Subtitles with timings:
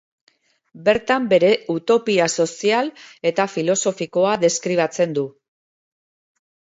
[0.87, 2.91] Bertan bere utopia sozial
[3.33, 5.27] eta filosofikoa deskribatzen du.